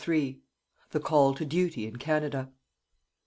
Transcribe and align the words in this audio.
THE 0.89 0.99
CALL 0.99 1.35
TO 1.35 1.45
DUTY 1.45 1.85
IN 1.85 1.97
CANADA. 1.97 2.49